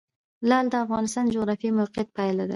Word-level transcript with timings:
لعل 0.49 0.65
د 0.69 0.75
افغانستان 0.85 1.23
د 1.25 1.33
جغرافیایي 1.35 1.75
موقیعت 1.79 2.07
پایله 2.17 2.43
ده. 2.45 2.49